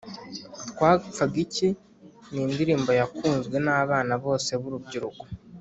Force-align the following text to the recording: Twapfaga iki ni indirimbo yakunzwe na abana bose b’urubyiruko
Twapfaga 0.69 1.35
iki 1.45 1.67
ni 2.31 2.41
indirimbo 2.45 2.91
yakunzwe 2.99 3.55
na 3.65 3.71
abana 3.83 4.13
bose 4.23 4.51
b’urubyiruko 4.61 5.23